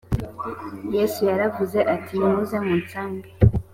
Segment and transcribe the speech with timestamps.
[0.95, 3.29] yesu yaravuze ati nimuze musange.